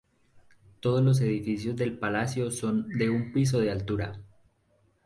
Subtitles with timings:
[0.79, 4.19] Todos los edificios del palacio son de un piso de altura.